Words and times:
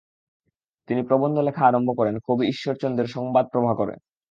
তিনি 0.89 1.01
প্রবন্ধ 1.03 1.35
লেখা 1.47 1.63
আরম্ভ 1.65 1.89
করেন 1.99 2.15
কবি 2.27 2.43
ইশ্বরচন্দ্রের 2.53 3.07
‘সংবাদ 3.07 3.45
প্রভাকর’-এ। 3.53 3.97